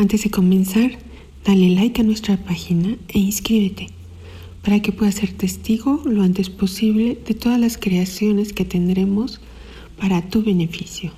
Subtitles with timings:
[0.00, 0.92] Antes de comenzar,
[1.44, 3.88] dale like a nuestra página e inscríbete
[4.62, 9.42] para que puedas ser testigo lo antes posible de todas las creaciones que tendremos
[10.00, 11.12] para tu beneficio.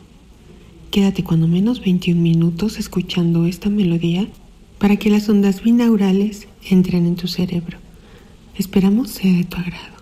[0.90, 4.26] Quédate cuando menos 21 minutos escuchando esta melodía
[4.80, 7.78] para que las ondas binaurales entren en tu cerebro.
[8.58, 10.02] Esperamos sea de tu agrado.